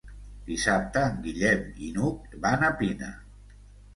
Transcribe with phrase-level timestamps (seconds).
[0.45, 3.13] Dissabte en Guillem i n'Hug van a Pina.